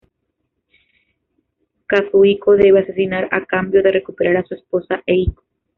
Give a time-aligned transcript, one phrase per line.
[1.85, 5.43] Kazuhiko debe asesinar a cambio de recuperar a su esposa Eiko.